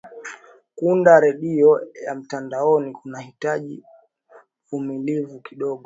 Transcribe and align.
kuunda 0.75 1.19
redio 1.19 1.87
ya 2.05 2.15
mtandaoni 2.15 2.91
kunahitaji 2.93 3.83
vumilivu 4.71 5.39
kidogo 5.39 5.79